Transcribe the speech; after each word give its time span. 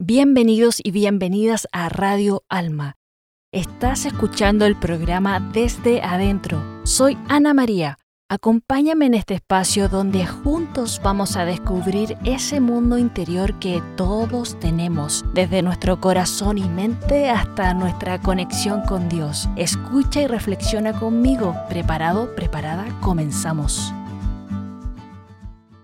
Bienvenidos 0.00 0.80
y 0.80 0.92
bienvenidas 0.92 1.66
a 1.72 1.88
Radio 1.88 2.44
Alma. 2.48 2.94
Estás 3.52 4.04
escuchando 4.04 4.64
el 4.64 4.78
programa 4.78 5.40
Desde 5.52 6.02
Adentro. 6.02 6.62
Soy 6.84 7.18
Ana 7.28 7.52
María. 7.52 7.98
Acompáñame 8.28 9.06
en 9.06 9.14
este 9.14 9.34
espacio 9.34 9.88
donde 9.88 10.24
juntos 10.24 11.00
vamos 11.02 11.34
a 11.34 11.44
descubrir 11.44 12.16
ese 12.24 12.60
mundo 12.60 12.96
interior 12.96 13.58
que 13.58 13.82
todos 13.96 14.60
tenemos, 14.60 15.24
desde 15.34 15.62
nuestro 15.62 16.00
corazón 16.00 16.58
y 16.58 16.68
mente 16.68 17.28
hasta 17.28 17.74
nuestra 17.74 18.22
conexión 18.22 18.82
con 18.82 19.08
Dios. 19.08 19.48
Escucha 19.56 20.22
y 20.22 20.28
reflexiona 20.28 20.96
conmigo. 20.96 21.56
¿Preparado? 21.68 22.36
¿Preparada? 22.36 22.86
Comenzamos. 23.00 23.92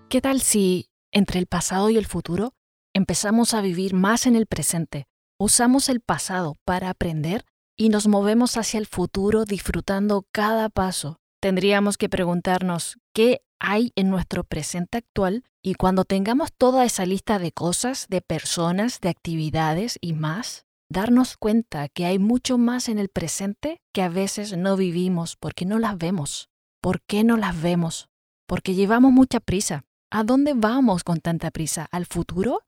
¿Qué 0.07 0.21
tal 0.21 0.39
si 0.39 0.87
entre 1.11 1.39
el 1.39 1.47
pasado 1.47 1.89
y 1.89 1.97
el 1.97 2.05
futuro 2.05 2.54
empezamos 2.95 3.53
a 3.53 3.59
vivir 3.59 3.93
más 3.93 4.25
en 4.25 4.37
el 4.37 4.47
presente, 4.47 5.05
usamos 5.37 5.89
el 5.89 5.99
pasado 5.99 6.55
para 6.63 6.89
aprender 6.89 7.45
y 7.77 7.89
nos 7.89 8.07
movemos 8.07 8.55
hacia 8.55 8.77
el 8.77 8.85
futuro 8.85 9.43
disfrutando 9.43 10.25
cada 10.31 10.69
paso. 10.69 11.17
Tendríamos 11.41 11.97
que 11.97 12.07
preguntarnos 12.07 12.97
qué 13.13 13.41
hay 13.59 13.91
en 13.97 14.09
nuestro 14.09 14.45
presente 14.45 14.97
actual 14.97 15.43
y 15.61 15.73
cuando 15.75 16.05
tengamos 16.05 16.53
toda 16.57 16.85
esa 16.85 17.05
lista 17.05 17.37
de 17.37 17.51
cosas, 17.51 18.07
de 18.09 18.21
personas, 18.21 19.01
de 19.01 19.09
actividades 19.09 19.97
y 19.99 20.13
más, 20.13 20.65
darnos 20.89 21.35
cuenta 21.35 21.89
que 21.89 22.05
hay 22.05 22.17
mucho 22.17 22.57
más 22.57 22.87
en 22.87 22.97
el 22.97 23.09
presente 23.09 23.81
que 23.93 24.03
a 24.03 24.09
veces 24.09 24.55
no 24.55 24.77
vivimos 24.77 25.35
porque 25.35 25.65
no 25.65 25.79
las 25.79 25.97
vemos. 25.97 26.47
¿Por 26.81 27.01
qué 27.01 27.25
no 27.25 27.35
las 27.35 27.61
vemos? 27.61 28.07
Porque 28.47 28.73
llevamos 28.73 29.11
mucha 29.11 29.41
prisa. 29.41 29.83
¿A 30.11 30.23
dónde 30.23 30.53
vamos 30.53 31.03
con 31.03 31.19
tanta 31.19 31.51
prisa? 31.51 31.89
¿Al 31.91 32.05
futuro? 32.05 32.61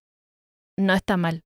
No 0.77 0.93
está 0.93 1.17
mal. 1.17 1.43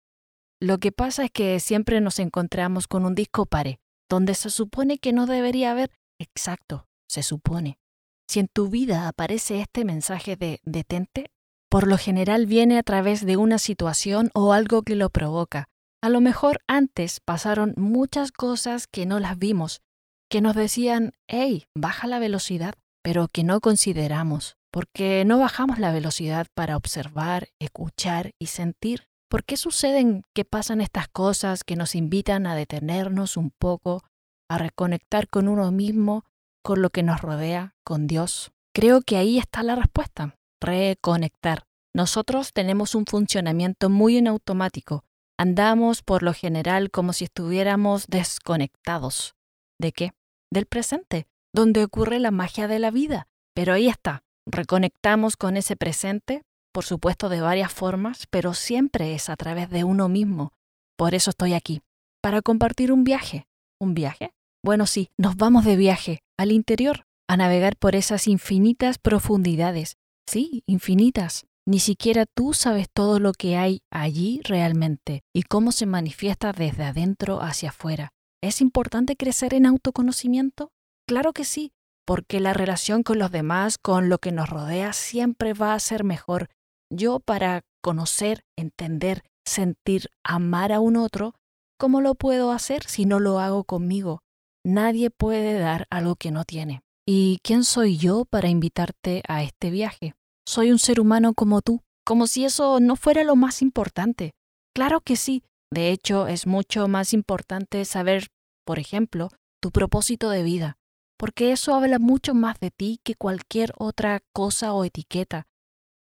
Lo 0.60 0.78
que 0.78 0.92
pasa 0.92 1.26
es 1.26 1.32
que 1.32 1.60
siempre 1.60 2.02
nos 2.02 2.20
encontramos 2.20 2.88
con 2.88 3.06
un 3.06 3.16
disco 3.16 3.48
pare, 3.48 3.80
donde 4.10 4.36
se 4.36 4.50
supone 4.50 5.00
que 5.00 5.14
no 5.14 5.26
debería 5.26 5.72
haber, 5.72 5.90
exacto, 6.20 6.88
se 7.08 7.24
supone. 7.24 7.80
Si 8.28 8.40
en 8.40 8.48
tu 8.48 8.70
vida 8.70 9.08
aparece 9.08 9.60
este 9.60 9.86
mensaje 9.86 10.36
de 10.36 10.60
detente, 10.64 11.32
por 11.70 11.88
lo 11.88 11.98
general 11.98 12.46
viene 12.46 12.78
a 12.78 12.84
través 12.84 13.26
de 13.26 13.38
una 13.38 13.58
situación 13.58 14.30
o 14.34 14.54
algo 14.54 14.84
que 14.84 14.96
lo 14.96 15.10
provoca. 15.10 15.68
A 16.04 16.10
lo 16.10 16.22
mejor 16.22 16.60
antes 16.68 17.20
pasaron 17.22 17.74
muchas 17.78 18.32
cosas 18.32 18.88
que 18.88 19.06
no 19.06 19.20
las 19.20 19.38
vimos, 19.38 19.82
que 20.30 20.42
nos 20.42 20.56
decían, 20.56 21.14
hey, 21.28 21.66
baja 21.76 22.08
la 22.08 22.20
velocidad, 22.20 22.76
pero 23.04 23.28
que 23.28 23.44
no 23.44 23.62
consideramos, 23.62 24.58
porque 24.72 25.24
no 25.26 25.40
bajamos 25.40 25.80
la 25.80 25.92
velocidad 25.92 26.48
para 26.54 26.78
observar, 26.78 27.50
escuchar 27.60 28.32
y 28.40 28.48
sentir 28.48 29.11
¿Por 29.32 29.46
qué 29.46 29.56
suceden 29.56 30.26
que 30.34 30.44
pasan 30.44 30.82
estas 30.82 31.08
cosas 31.08 31.64
que 31.64 31.78
nos 31.78 31.96
invitan 31.96 32.46
a 32.46 32.54
detenernos 32.54 33.38
un 33.38 33.50
poco, 33.50 34.04
a 34.50 34.58
reconectar 34.58 35.30
con 35.30 35.48
uno 35.48 35.72
mismo, 35.72 36.26
con 36.62 36.82
lo 36.82 36.90
que 36.90 37.02
nos 37.02 37.22
rodea, 37.22 37.74
con 37.86 38.08
Dios? 38.08 38.52
Creo 38.76 39.00
que 39.00 39.16
ahí 39.16 39.38
está 39.38 39.64
la 39.64 39.76
respuesta, 39.76 40.36
reconectar. 40.60 41.64
Nosotros 41.96 42.52
tenemos 42.52 42.94
un 42.94 43.06
funcionamiento 43.06 43.90
muy 43.90 44.18
en 44.18 44.28
automático. 44.28 45.06
Andamos 45.40 46.02
por 46.04 46.24
lo 46.24 46.34
general 46.34 46.92
como 46.92 47.14
si 47.14 47.24
estuviéramos 47.24 48.08
desconectados. 48.08 49.36
¿De 49.80 49.94
qué? 49.94 50.12
Del 50.52 50.66
presente, 50.66 51.26
donde 51.54 51.86
ocurre 51.86 52.20
la 52.20 52.32
magia 52.32 52.68
de 52.68 52.80
la 52.80 52.92
vida. 52.92 53.30
Pero 53.56 53.72
ahí 53.72 53.88
está, 53.88 54.24
reconectamos 54.46 55.38
con 55.38 55.56
ese 55.56 55.78
presente 55.78 56.44
por 56.72 56.86
supuesto 56.86 57.30
de 57.30 57.42
varias 57.42 57.72
formas, 57.72 58.28
pero 58.30 58.54
siempre 58.54 59.14
es 59.14 59.30
a 59.30 59.36
través 59.36 59.70
de 59.70 59.84
uno 59.84 60.10
mismo. 60.10 60.54
Por 60.98 61.16
eso 61.16 61.30
estoy 61.32 61.54
aquí, 61.54 61.82
para 62.22 62.42
compartir 62.42 62.92
un 62.92 63.04
viaje. 63.04 63.48
¿Un 63.80 63.94
viaje? 63.94 64.32
Bueno, 64.64 64.86
sí, 64.86 65.10
nos 65.18 65.38
vamos 65.38 65.66
de 65.66 65.76
viaje 65.76 66.24
al 66.38 66.52
interior, 66.52 67.06
a 67.28 67.38
navegar 67.38 67.76
por 67.78 67.96
esas 67.96 68.28
infinitas 68.28 68.98
profundidades. 69.00 69.98
Sí, 70.28 70.64
infinitas. 70.68 71.46
Ni 71.66 71.80
siquiera 71.80 72.26
tú 72.26 72.54
sabes 72.54 72.88
todo 72.92 73.20
lo 73.20 73.34
que 73.34 73.58
hay 73.58 73.82
allí 73.92 74.42
realmente 74.44 75.24
y 75.34 75.44
cómo 75.44 75.72
se 75.72 75.86
manifiesta 75.86 76.54
desde 76.54 76.84
adentro 76.84 77.42
hacia 77.42 77.70
afuera. 77.70 78.10
¿Es 78.42 78.62
importante 78.62 79.16
crecer 79.16 79.54
en 79.54 79.68
autoconocimiento? 79.68 80.72
Claro 81.08 81.34
que 81.34 81.46
sí, 81.46 81.72
porque 82.06 82.40
la 82.40 82.54
relación 82.54 83.04
con 83.04 83.20
los 83.20 83.32
demás, 83.32 83.78
con 83.78 84.10
lo 84.10 84.18
que 84.18 84.32
nos 84.32 84.50
rodea, 84.50 84.94
siempre 84.94 85.54
va 85.54 85.74
a 85.74 85.80
ser 85.80 86.04
mejor 86.04 86.50
yo 86.92 87.20
para 87.20 87.62
conocer, 87.82 88.44
entender, 88.58 89.24
sentir, 89.46 90.10
amar 90.24 90.72
a 90.72 90.80
un 90.80 90.98
otro, 90.98 91.34
¿cómo 91.80 92.02
lo 92.02 92.16
puedo 92.16 92.52
hacer 92.52 92.84
si 92.84 93.06
no 93.06 93.20
lo 93.20 93.40
hago 93.40 93.64
conmigo? 93.64 94.20
Nadie 94.64 95.10
puede 95.10 95.58
dar 95.58 95.88
algo 95.90 96.16
que 96.16 96.32
no 96.32 96.44
tiene. 96.44 96.82
¿Y 97.08 97.40
quién 97.44 97.64
soy 97.64 97.98
yo 97.98 98.26
para 98.26 98.50
invitarte 98.50 99.24
a 99.28 99.42
este 99.42 99.72
viaje? 99.72 100.14
Soy 100.46 100.72
un 100.72 100.80
ser 100.80 101.00
humano 101.00 101.34
como 101.34 101.62
tú, 101.62 101.82
como 102.06 102.28
si 102.28 102.46
eso 102.46 102.80
no 102.80 102.96
fuera 102.96 103.24
lo 103.24 103.36
más 103.36 103.62
importante. 103.62 104.34
Claro 104.76 105.02
que 105.02 105.16
sí. 105.16 105.44
De 105.74 105.90
hecho, 105.90 106.28
es 106.28 106.46
mucho 106.46 106.88
más 106.88 107.14
importante 107.14 107.86
saber, 107.86 108.28
por 108.66 108.78
ejemplo, 108.78 109.30
tu 109.62 109.72
propósito 109.72 110.30
de 110.30 110.44
vida, 110.44 110.76
porque 111.18 111.54
eso 111.54 111.74
habla 111.74 111.98
mucho 111.98 112.34
más 112.34 112.60
de 112.60 112.72
ti 112.72 113.00
que 113.04 113.16
cualquier 113.16 113.74
otra 113.78 114.20
cosa 114.34 114.74
o 114.74 114.84
etiqueta 114.84 115.48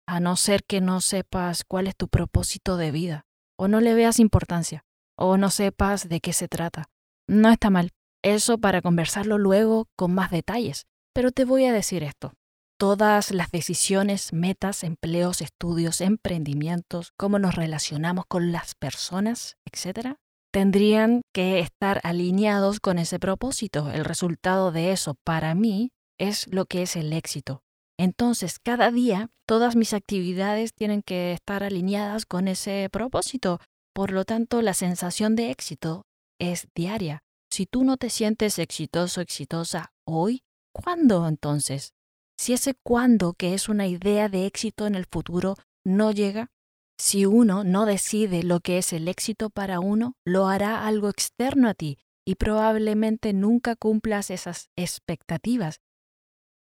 a 0.07 0.21
no 0.21 0.37
ser 0.37 0.65
que 0.65 0.81
no 0.81 1.01
sepas 1.01 1.65
cuál 1.65 1.87
es 1.87 1.97
tu 1.97 2.09
propósito 2.09 2.77
de 2.77 2.91
vida, 2.91 3.27
o 3.57 3.69
no 3.69 3.81
le 3.81 3.95
veas 3.95 4.21
importancia, 4.21 4.85
o 5.17 5.37
no 5.37 5.51
sepas 5.51 6.09
de 6.09 6.21
qué 6.21 6.33
se 6.33 6.49
trata. 6.49 6.87
No 7.29 7.51
está 7.51 7.71
mal, 7.71 7.91
eso 8.23 8.59
para 8.59 8.83
conversarlo 8.83 9.39
luego 9.39 9.89
con 9.97 10.15
más 10.15 10.31
detalles, 10.31 10.87
pero 11.13 11.33
te 11.33 11.45
voy 11.45 11.65
a 11.65 11.73
decir 11.73 12.03
esto. 12.03 12.35
Todas 12.79 13.31
las 13.31 13.51
decisiones, 13.51 14.33
metas, 14.33 14.85
empleos, 14.85 15.41
estudios, 15.41 16.01
emprendimientos, 16.01 17.13
cómo 17.17 17.39
nos 17.39 17.55
relacionamos 17.55 18.27
con 18.27 18.53
las 18.53 18.75
personas, 18.75 19.57
etc., 19.65 20.17
tendrían 20.53 21.23
que 21.33 21.59
estar 21.61 22.01
alineados 22.03 22.81
con 22.81 22.99
ese 22.99 23.19
propósito. 23.19 23.91
El 23.91 24.05
resultado 24.05 24.73
de 24.73 24.93
eso, 24.93 25.15
para 25.25 25.55
mí, 25.55 25.91
es 26.19 26.47
lo 26.53 26.67
que 26.67 26.83
es 26.83 26.97
el 26.97 27.13
éxito. 27.13 27.63
Entonces, 27.99 28.59
cada 28.59 28.91
día 28.91 29.31
todas 29.47 29.77
mis 29.77 29.95
actividades 29.95 30.75
tienen 30.75 31.03
que 31.03 31.33
estar 31.33 31.63
alineadas 31.63 32.27
con 32.27 32.49
ese 32.49 32.89
propósito. 32.91 33.61
Por 33.95 34.13
lo 34.13 34.25
tanto, 34.25 34.61
la 34.61 34.75
sensación 34.75 35.35
de 35.37 35.51
éxito 35.51 36.05
es 36.39 36.69
diaria. 36.75 37.23
Si 37.51 37.65
tú 37.67 37.85
no 37.85 37.97
te 37.97 38.11
sientes 38.11 38.59
exitoso, 38.59 39.21
exitosa 39.21 39.93
hoy, 40.07 40.43
¿cuándo 40.73 41.27
entonces? 41.27 41.95
Si 42.39 42.53
ese 42.53 42.75
cuándo, 42.75 43.33
que 43.33 43.55
es 43.55 43.69
una 43.69 43.87
idea 43.87 44.29
de 44.29 44.45
éxito 44.45 44.87
en 44.87 44.95
el 44.95 45.07
futuro, 45.07 45.57
no 45.85 46.13
llega, 46.13 46.51
si 46.99 47.25
uno 47.25 47.65
no 47.65 47.87
decide 47.87 48.43
lo 48.43 48.61
que 48.61 48.79
es 48.79 48.93
el 48.93 49.09
éxito 49.09 49.49
para 49.49 49.81
uno, 49.81 50.15
lo 50.25 50.49
hará 50.49 50.87
algo 50.87 51.09
externo 51.09 51.69
a 51.69 51.75
ti 51.75 51.99
y 52.27 52.35
probablemente 52.35 53.33
nunca 53.33 53.77
cumplas 53.77 54.31
esas 54.31 54.69
expectativas 54.77 55.81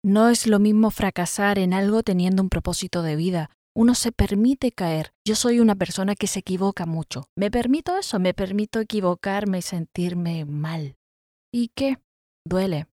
no 0.06 0.30
es 0.30 0.46
lo 0.46 0.60
mismo 0.60 0.92
fracasar 0.92 1.58
en 1.58 1.74
algo 1.74 2.04
teniendo 2.04 2.44
un 2.44 2.50
propósito 2.50 3.02
de 3.02 3.16
vida. 3.16 3.50
Uno 3.76 3.96
se 3.96 4.12
permite 4.12 4.72
caer. 4.72 5.14
Yo 5.28 5.34
soy 5.36 5.60
una 5.60 5.74
persona 5.74 6.14
que 6.14 6.28
se 6.28 6.42
equivoca 6.42 6.86
mucho. 6.86 7.28
Me 7.36 7.50
permito 7.50 7.98
eso, 7.98 8.20
me 8.20 8.36
permito 8.36 8.80
equivocarme 8.80 9.58
y 9.58 9.62
sentirme 9.64 10.46
mal. 10.46 10.96
¿Y 11.52 11.70
qué? 11.70 11.98
Duele. 12.48 12.86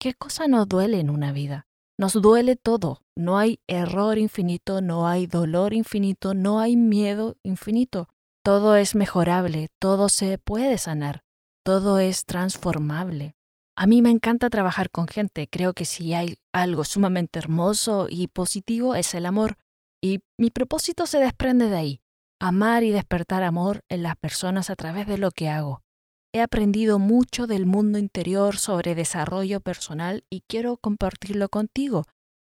¿Qué 0.00 0.14
cosa 0.14 0.48
nos 0.48 0.66
duele 0.66 0.98
en 0.98 1.08
una 1.08 1.30
vida? 1.30 1.68
Nos 2.00 2.14
duele 2.14 2.56
todo. 2.56 3.00
No 3.16 3.38
hay 3.38 3.60
error 3.68 4.18
infinito, 4.18 4.80
no 4.80 5.06
hay 5.06 5.28
dolor 5.28 5.72
infinito, 5.72 6.34
no 6.34 6.58
hay 6.58 6.74
miedo 6.76 7.36
infinito. 7.44 8.08
Todo 8.44 8.74
es 8.74 8.96
mejorable, 8.96 9.68
todo 9.78 10.08
se 10.08 10.36
puede 10.38 10.78
sanar, 10.78 11.22
todo 11.64 12.00
es 12.00 12.24
transformable. 12.24 13.35
A 13.78 13.86
mí 13.86 14.00
me 14.00 14.10
encanta 14.10 14.48
trabajar 14.48 14.90
con 14.90 15.06
gente. 15.06 15.48
Creo 15.48 15.74
que 15.74 15.84
si 15.84 16.14
hay 16.14 16.38
algo 16.52 16.84
sumamente 16.84 17.38
hermoso 17.38 18.06
y 18.08 18.28
positivo 18.28 18.94
es 18.94 19.14
el 19.14 19.26
amor. 19.26 19.58
Y 20.02 20.20
mi 20.38 20.50
propósito 20.50 21.06
se 21.06 21.18
desprende 21.18 21.68
de 21.68 21.76
ahí. 21.76 22.00
Amar 22.40 22.84
y 22.84 22.90
despertar 22.90 23.42
amor 23.42 23.80
en 23.90 24.02
las 24.02 24.16
personas 24.16 24.70
a 24.70 24.76
través 24.76 25.06
de 25.06 25.18
lo 25.18 25.30
que 25.30 25.48
hago. 25.50 25.82
He 26.32 26.40
aprendido 26.40 26.98
mucho 26.98 27.46
del 27.46 27.66
mundo 27.66 27.98
interior 27.98 28.56
sobre 28.56 28.94
desarrollo 28.94 29.60
personal 29.60 30.24
y 30.30 30.42
quiero 30.48 30.76
compartirlo 30.78 31.48
contigo. 31.48 32.04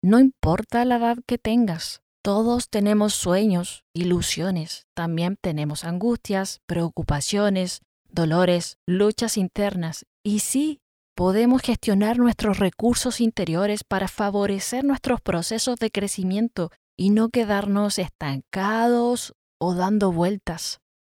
No 0.03 0.21
importa 0.21 0.85
la 0.85 0.97
edad 0.97 1.19
que 1.27 1.39
tengas, 1.39 2.01
todos 2.23 2.69
tenemos 2.69 3.15
sueños, 3.15 3.85
ilusiones, 3.95 4.87
también 4.95 5.37
tenemos 5.41 5.85
angustias, 5.85 6.61
preocupaciones, 6.67 7.81
dolores, 8.09 8.79
luchas 8.87 9.37
internas. 9.37 10.07
Y 10.25 10.41
sí, 10.41 10.81
podemos 11.19 11.63
gestionar 11.63 12.17
nuestros 12.17 12.61
recursos 12.61 13.21
interiores 13.21 13.83
para 13.83 14.07
favorecer 14.07 14.85
nuestros 14.85 15.21
procesos 15.21 15.77
de 15.81 15.91
crecimiento 15.91 16.71
y 16.97 17.11
no 17.11 17.31
quedarnos 17.31 17.99
estancados 17.99 19.35
o 19.59 19.75
dando 19.75 20.13
vueltas. 20.13 20.79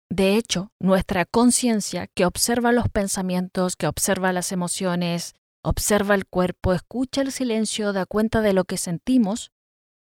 De 0.09 0.37
hecho, 0.37 0.71
nuestra 0.79 1.25
conciencia, 1.25 2.07
que 2.15 2.25
observa 2.25 2.71
los 2.71 2.87
pensamientos, 2.87 3.75
que 3.75 3.87
observa 3.87 4.31
las 4.31 4.53
emociones, 4.53 5.33
observa 5.65 6.15
el 6.15 6.25
cuerpo, 6.25 6.71
escucha 6.71 7.21
el 7.21 7.33
silencio, 7.33 7.91
da 7.91 8.05
cuenta 8.05 8.39
de 8.39 8.53
lo 8.53 8.63
que 8.63 8.77
sentimos, 8.77 9.51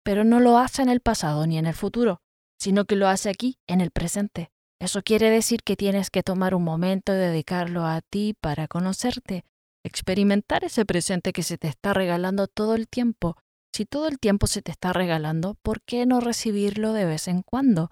pero 0.04 0.22
no 0.22 0.38
lo 0.38 0.58
hace 0.58 0.82
en 0.82 0.90
el 0.90 1.00
pasado 1.00 1.44
ni 1.44 1.58
en 1.58 1.66
el 1.66 1.74
futuro, 1.74 2.20
sino 2.56 2.84
que 2.84 2.94
lo 2.94 3.08
hace 3.08 3.30
aquí, 3.30 3.58
en 3.66 3.80
el 3.80 3.90
presente. 3.90 4.52
Eso 4.80 5.02
quiere 5.02 5.28
decir 5.28 5.64
que 5.64 5.74
tienes 5.74 6.08
que 6.10 6.22
tomar 6.22 6.54
un 6.54 6.62
momento 6.62 7.12
y 7.12 7.16
dedicarlo 7.16 7.84
a 7.84 8.00
ti 8.00 8.36
para 8.40 8.68
conocerte, 8.68 9.44
experimentar 9.84 10.64
ese 10.64 10.84
presente 10.84 11.32
que 11.32 11.42
se 11.42 11.58
te 11.58 11.68
está 11.68 11.94
regalando 11.94 12.46
todo 12.46 12.74
el 12.74 12.88
tiempo. 12.88 13.36
Si 13.72 13.84
todo 13.84 14.08
el 14.08 14.18
tiempo 14.18 14.46
se 14.46 14.62
te 14.62 14.70
está 14.70 14.92
regalando, 14.92 15.54
¿por 15.62 15.82
qué 15.82 16.06
no 16.06 16.20
recibirlo 16.20 16.92
de 16.92 17.04
vez 17.04 17.28
en 17.28 17.42
cuando? 17.42 17.90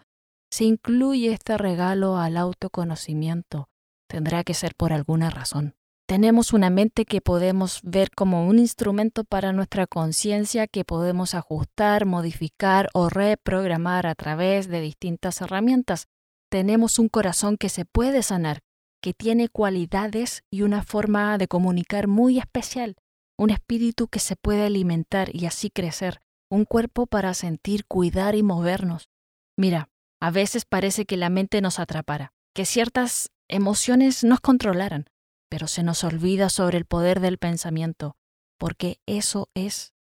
Se 0.50 0.64
incluye 0.64 1.32
este 1.32 1.58
regalo 1.58 2.16
al 2.16 2.36
autoconocimiento. 2.36 3.68
Tendrá 4.08 4.44
que 4.44 4.54
ser 4.54 4.74
por 4.74 4.92
alguna 4.92 5.30
razón. 5.30 5.74
Tenemos 6.08 6.52
una 6.52 6.70
mente 6.70 7.04
que 7.04 7.20
podemos 7.20 7.80
ver 7.82 8.10
como 8.12 8.46
un 8.46 8.60
instrumento 8.60 9.24
para 9.24 9.52
nuestra 9.52 9.88
conciencia 9.88 10.68
que 10.68 10.84
podemos 10.84 11.34
ajustar, 11.34 12.06
modificar 12.06 12.88
o 12.94 13.08
reprogramar 13.08 14.06
a 14.06 14.14
través 14.14 14.68
de 14.68 14.80
distintas 14.80 15.40
herramientas. 15.40 16.06
Tenemos 16.48 17.00
un 17.00 17.08
corazón 17.08 17.56
que 17.56 17.68
se 17.68 17.84
puede 17.84 18.22
sanar, 18.22 18.60
que 19.00 19.14
tiene 19.14 19.48
cualidades 19.48 20.42
y 20.50 20.62
una 20.62 20.82
forma 20.82 21.38
de 21.38 21.48
comunicar 21.48 22.08
muy 22.08 22.38
especial, 22.38 22.96
un 23.38 23.50
espíritu 23.50 24.08
que 24.08 24.18
se 24.18 24.36
puede 24.36 24.64
alimentar 24.66 25.34
y 25.34 25.46
así 25.46 25.70
crecer, 25.70 26.20
un 26.50 26.64
cuerpo 26.64 27.06
para 27.06 27.34
sentir, 27.34 27.84
cuidar 27.86 28.34
y 28.34 28.42
movernos. 28.42 29.08
Mira, 29.56 29.90
a 30.20 30.30
veces 30.30 30.64
parece 30.64 31.04
que 31.04 31.16
la 31.16 31.30
mente 31.30 31.60
nos 31.60 31.78
atrapara, 31.78 32.32
que 32.54 32.64
ciertas 32.64 33.30
emociones 33.48 34.24
nos 34.24 34.40
controlaran, 34.40 35.06
pero 35.48 35.68
se 35.68 35.82
nos 35.82 36.02
olvida 36.04 36.48
sobre 36.48 36.78
el 36.78 36.84
poder 36.84 37.20
del 37.20 37.38
pensamiento, 37.38 38.16
porque 38.58 39.00
eso 39.06 39.48
es. 39.54 39.92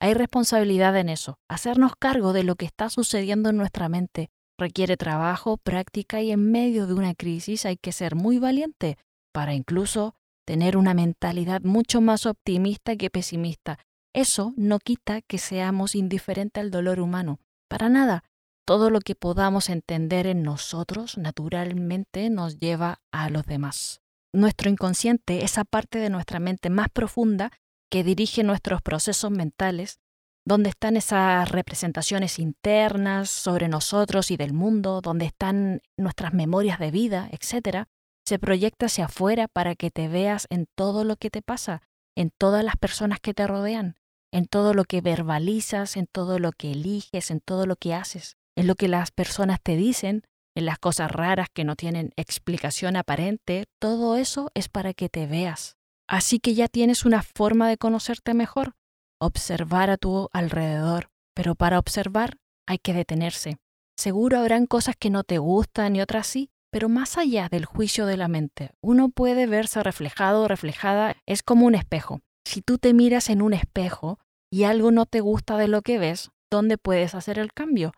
Hay 0.00 0.14
responsabilidad 0.14 0.96
en 0.96 1.08
eso. 1.08 1.38
Hacernos 1.48 1.92
cargo 1.96 2.32
de 2.32 2.44
lo 2.44 2.56
que 2.56 2.66
está 2.66 2.90
sucediendo 2.90 3.50
en 3.50 3.56
nuestra 3.56 3.88
mente 3.88 4.30
requiere 4.62 4.96
trabajo, 4.96 5.58
práctica 5.58 6.22
y 6.22 6.30
en 6.30 6.50
medio 6.50 6.86
de 6.86 6.94
una 6.94 7.14
crisis 7.14 7.66
hay 7.66 7.76
que 7.76 7.92
ser 7.92 8.14
muy 8.14 8.38
valiente 8.38 8.96
para 9.32 9.54
incluso 9.54 10.14
tener 10.46 10.76
una 10.76 10.94
mentalidad 10.94 11.60
mucho 11.62 12.00
más 12.00 12.26
optimista 12.26 12.96
que 12.96 13.10
pesimista. 13.10 13.78
Eso 14.14 14.52
no 14.56 14.78
quita 14.78 15.22
que 15.22 15.38
seamos 15.38 15.94
indiferentes 15.94 16.60
al 16.60 16.70
dolor 16.70 17.00
humano. 17.00 17.38
Para 17.68 17.88
nada. 17.88 18.24
Todo 18.64 18.90
lo 18.90 19.00
que 19.00 19.16
podamos 19.16 19.68
entender 19.68 20.26
en 20.26 20.42
nosotros 20.42 21.18
naturalmente 21.18 22.30
nos 22.30 22.58
lleva 22.58 23.00
a 23.10 23.28
los 23.28 23.44
demás 23.44 24.02
nuestro 24.32 24.70
inconsciente, 24.70 25.44
esa 25.44 25.64
parte 25.64 25.98
de 25.98 26.10
nuestra 26.10 26.40
mente 26.40 26.70
más 26.70 26.88
profunda 26.88 27.52
que 27.90 28.02
dirige 28.02 28.42
nuestros 28.42 28.80
procesos 28.80 29.30
mentales, 29.30 29.98
donde 30.44 30.70
están 30.70 30.96
esas 30.96 31.48
representaciones 31.50 32.38
internas 32.38 33.30
sobre 33.30 33.68
nosotros 33.68 34.30
y 34.30 34.36
del 34.36 34.52
mundo, 34.52 35.00
donde 35.00 35.26
están 35.26 35.82
nuestras 35.96 36.34
memorias 36.34 36.78
de 36.78 36.90
vida, 36.90 37.28
etc., 37.32 37.86
se 38.24 38.38
proyecta 38.38 38.86
hacia 38.86 39.06
afuera 39.06 39.48
para 39.48 39.74
que 39.74 39.90
te 39.90 40.08
veas 40.08 40.46
en 40.50 40.66
todo 40.76 41.04
lo 41.04 41.16
que 41.16 41.30
te 41.30 41.42
pasa, 41.42 41.82
en 42.16 42.30
todas 42.30 42.64
las 42.64 42.76
personas 42.76 43.18
que 43.20 43.34
te 43.34 43.46
rodean, 43.46 43.96
en 44.32 44.46
todo 44.46 44.74
lo 44.74 44.84
que 44.84 45.00
verbalizas, 45.00 45.96
en 45.96 46.06
todo 46.06 46.38
lo 46.38 46.52
que 46.52 46.72
eliges, 46.72 47.30
en 47.30 47.40
todo 47.40 47.66
lo 47.66 47.76
que 47.76 47.94
haces, 47.94 48.36
en 48.56 48.66
lo 48.66 48.74
que 48.74 48.88
las 48.88 49.10
personas 49.10 49.60
te 49.62 49.76
dicen, 49.76 50.22
en 50.54 50.66
las 50.66 50.78
cosas 50.78 51.10
raras 51.10 51.48
que 51.52 51.64
no 51.64 51.76
tienen 51.76 52.12
explicación 52.16 52.96
aparente, 52.96 53.64
todo 53.80 54.16
eso 54.16 54.50
es 54.54 54.68
para 54.68 54.94
que 54.94 55.08
te 55.08 55.26
veas. 55.26 55.76
Así 56.08 56.38
que 56.40 56.54
ya 56.54 56.68
tienes 56.68 57.04
una 57.04 57.22
forma 57.22 57.68
de 57.68 57.78
conocerte 57.78 58.34
mejor, 58.34 58.74
observar 59.22 59.90
a 59.90 59.96
tu 59.96 60.28
alrededor, 60.32 61.10
pero 61.34 61.54
para 61.54 61.78
observar 61.78 62.36
hay 62.66 62.78
que 62.78 62.92
detenerse. 62.92 63.56
Seguro 63.96 64.38
habrán 64.38 64.66
cosas 64.66 64.96
que 64.98 65.10
no 65.10 65.22
te 65.22 65.38
gustan 65.38 65.94
y 65.96 66.00
otras 66.00 66.26
sí, 66.26 66.50
pero 66.70 66.88
más 66.88 67.18
allá 67.18 67.48
del 67.48 67.66
juicio 67.66 68.06
de 68.06 68.16
la 68.16 68.28
mente, 68.28 68.70
uno 68.82 69.10
puede 69.10 69.46
verse 69.46 69.82
reflejado 69.82 70.42
o 70.42 70.48
reflejada, 70.48 71.16
es 71.26 71.42
como 71.42 71.66
un 71.66 71.74
espejo. 71.74 72.20
Si 72.46 72.62
tú 72.62 72.78
te 72.78 72.94
miras 72.94 73.28
en 73.28 73.42
un 73.42 73.52
espejo 73.52 74.18
y 74.50 74.64
algo 74.64 74.90
no 74.90 75.06
te 75.06 75.20
gusta 75.20 75.56
de 75.56 75.68
lo 75.68 75.82
que 75.82 75.98
ves, 75.98 76.30
¿dónde 76.50 76.78
puedes 76.78 77.14
hacer 77.14 77.38
el 77.38 77.52
cambio? 77.52 77.92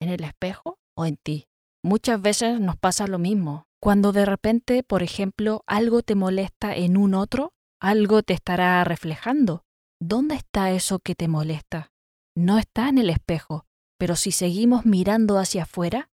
¿En 0.00 0.10
el 0.10 0.22
espejo 0.22 0.78
o 0.94 1.06
en 1.06 1.16
ti? 1.16 1.48
Muchas 1.82 2.20
veces 2.20 2.60
nos 2.60 2.76
pasa 2.76 3.06
lo 3.06 3.18
mismo. 3.18 3.64
Cuando 3.80 4.12
de 4.12 4.26
repente, 4.26 4.82
por 4.82 5.02
ejemplo, 5.02 5.62
algo 5.66 6.02
te 6.02 6.14
molesta 6.14 6.74
en 6.74 6.96
un 6.96 7.14
otro, 7.14 7.52
algo 7.80 8.22
te 8.22 8.34
estará 8.34 8.82
reflejando. 8.84 9.62
¿Dónde 10.00 10.36
está 10.36 10.70
eso 10.70 11.00
que 11.00 11.14
te 11.14 11.28
molesta? 11.28 11.92
No 12.36 12.58
está 12.58 12.88
en 12.88 12.98
el 12.98 13.10
espejo, 13.10 13.66
pero 13.98 14.14
si 14.14 14.30
seguimos 14.30 14.86
mirando 14.86 15.38
hacia 15.38 15.64
afuera, 15.64 16.10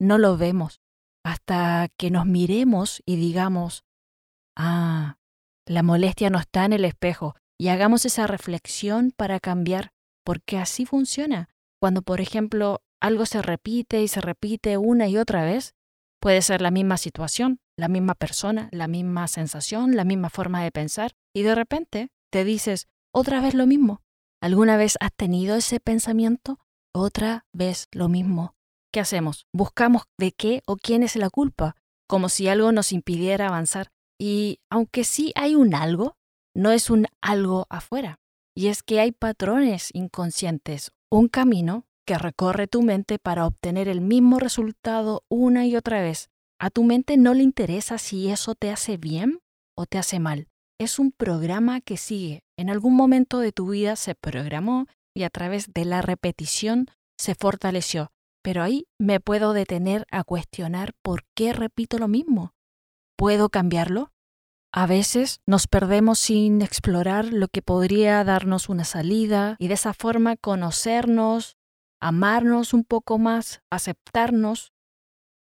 no 0.00 0.18
lo 0.18 0.36
vemos, 0.36 0.80
hasta 1.24 1.88
que 1.96 2.10
nos 2.10 2.26
miremos 2.26 3.02
y 3.06 3.16
digamos, 3.16 3.84
ah, 4.56 5.18
la 5.66 5.82
molestia 5.82 6.30
no 6.30 6.38
está 6.38 6.64
en 6.64 6.72
el 6.72 6.84
espejo, 6.84 7.36
y 7.60 7.68
hagamos 7.68 8.04
esa 8.06 8.26
reflexión 8.26 9.12
para 9.16 9.38
cambiar, 9.38 9.92
porque 10.24 10.58
así 10.58 10.86
funciona. 10.86 11.48
Cuando, 11.80 12.02
por 12.02 12.20
ejemplo, 12.20 12.82
algo 13.00 13.26
se 13.26 13.42
repite 13.42 14.02
y 14.02 14.08
se 14.08 14.20
repite 14.20 14.78
una 14.78 15.08
y 15.08 15.16
otra 15.16 15.44
vez, 15.44 15.74
puede 16.20 16.42
ser 16.42 16.60
la 16.60 16.70
misma 16.70 16.96
situación, 16.96 17.60
la 17.76 17.88
misma 17.88 18.14
persona, 18.14 18.68
la 18.72 18.88
misma 18.88 19.28
sensación, 19.28 19.94
la 19.94 20.04
misma 20.04 20.30
forma 20.30 20.62
de 20.64 20.72
pensar, 20.72 21.12
y 21.32 21.42
de 21.42 21.54
repente 21.54 22.10
te 22.30 22.44
dices, 22.44 22.88
otra 23.12 23.40
vez 23.40 23.54
lo 23.54 23.66
mismo. 23.66 24.02
¿Alguna 24.40 24.76
vez 24.76 24.96
has 25.00 25.12
tenido 25.16 25.56
ese 25.56 25.80
pensamiento? 25.80 26.58
Otra 26.94 27.46
vez 27.52 27.86
lo 27.92 28.08
mismo. 28.08 28.54
¿Qué 28.92 29.00
hacemos? 29.00 29.46
Buscamos 29.52 30.04
de 30.18 30.32
qué 30.32 30.62
o 30.66 30.76
quién 30.76 31.02
es 31.02 31.16
la 31.16 31.30
culpa, 31.30 31.76
como 32.08 32.28
si 32.28 32.48
algo 32.48 32.72
nos 32.72 32.92
impidiera 32.92 33.48
avanzar. 33.48 33.88
Y 34.18 34.60
aunque 34.70 35.04
sí 35.04 35.32
hay 35.34 35.54
un 35.54 35.74
algo, 35.74 36.16
no 36.54 36.70
es 36.70 36.90
un 36.90 37.06
algo 37.20 37.66
afuera. 37.68 38.18
Y 38.56 38.68
es 38.68 38.82
que 38.82 39.00
hay 39.00 39.12
patrones 39.12 39.90
inconscientes, 39.92 40.90
un 41.10 41.28
camino 41.28 41.86
que 42.06 42.18
recorre 42.18 42.66
tu 42.66 42.82
mente 42.82 43.18
para 43.18 43.46
obtener 43.46 43.86
el 43.86 44.00
mismo 44.00 44.38
resultado 44.38 45.24
una 45.28 45.66
y 45.66 45.76
otra 45.76 46.00
vez. 46.00 46.30
A 46.58 46.70
tu 46.70 46.82
mente 46.82 47.16
no 47.16 47.34
le 47.34 47.42
interesa 47.42 47.98
si 47.98 48.30
eso 48.30 48.54
te 48.54 48.70
hace 48.70 48.96
bien 48.96 49.40
o 49.76 49.86
te 49.86 49.98
hace 49.98 50.18
mal. 50.18 50.48
Es 50.80 50.98
un 50.98 51.12
programa 51.12 51.80
que 51.80 51.96
sigue. 51.96 52.42
En 52.58 52.70
algún 52.70 52.96
momento 52.96 53.38
de 53.38 53.52
tu 53.52 53.70
vida 53.70 53.94
se 53.94 54.16
programó 54.16 54.86
y 55.14 55.22
a 55.22 55.30
través 55.30 55.72
de 55.72 55.84
la 55.84 56.02
repetición 56.02 56.88
se 57.16 57.36
fortaleció. 57.36 58.10
Pero 58.42 58.64
ahí 58.64 58.86
me 58.98 59.20
puedo 59.20 59.52
detener 59.52 60.06
a 60.10 60.24
cuestionar 60.24 60.92
por 61.02 61.22
qué 61.36 61.52
repito 61.52 61.98
lo 61.98 62.08
mismo. 62.08 62.52
¿Puedo 63.16 63.48
cambiarlo? 63.48 64.10
A 64.72 64.86
veces 64.88 65.40
nos 65.46 65.68
perdemos 65.68 66.18
sin 66.18 66.60
explorar 66.60 67.32
lo 67.32 67.46
que 67.46 67.62
podría 67.62 68.24
darnos 68.24 68.68
una 68.68 68.84
salida 68.84 69.54
y 69.60 69.68
de 69.68 69.74
esa 69.74 69.94
forma 69.94 70.36
conocernos, 70.36 71.56
amarnos 72.00 72.74
un 72.74 72.82
poco 72.82 73.18
más, 73.18 73.62
aceptarnos, 73.70 74.72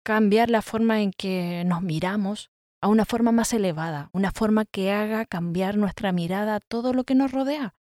cambiar 0.04 0.50
la 0.50 0.60
forma 0.60 1.00
en 1.00 1.12
que 1.12 1.64
nos 1.64 1.82
miramos 1.82 2.50
a 2.80 2.88
una 2.88 3.04
forma 3.04 3.32
más 3.32 3.52
elevada, 3.52 4.10
una 4.12 4.32
forma 4.32 4.64
que 4.64 4.92
haga 4.92 5.24
cambiar 5.24 5.76
nuestra 5.76 6.12
mirada 6.12 6.56
a 6.56 6.60
todo 6.60 6.92
lo 6.92 7.04
que 7.04 7.14
nos 7.14 7.32
rodea 7.32 7.74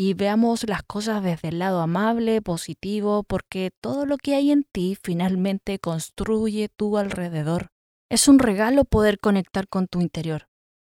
y 0.00 0.14
veamos 0.14 0.68
las 0.68 0.84
cosas 0.84 1.24
desde 1.24 1.48
el 1.48 1.58
lado 1.58 1.80
amable, 1.80 2.40
positivo, 2.40 3.24
porque 3.24 3.72
todo 3.80 4.06
lo 4.06 4.16
que 4.16 4.36
hay 4.36 4.52
en 4.52 4.62
ti 4.62 4.96
finalmente 5.02 5.80
construye 5.80 6.68
tu 6.68 6.98
alrededor. 6.98 7.72
Es 8.08 8.28
un 8.28 8.38
regalo 8.38 8.84
poder 8.84 9.18
conectar 9.18 9.66
con 9.66 9.88
tu 9.88 10.00
interior, 10.00 10.48